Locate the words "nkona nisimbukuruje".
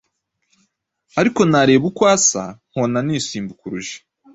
2.69-3.93